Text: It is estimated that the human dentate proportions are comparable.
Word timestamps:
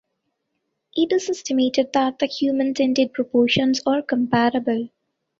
It 0.95 1.11
is 1.13 1.29
estimated 1.29 1.93
that 1.93 2.17
the 2.17 2.25
human 2.25 2.73
dentate 2.73 3.13
proportions 3.13 3.81
are 3.85 4.01
comparable. 4.01 4.89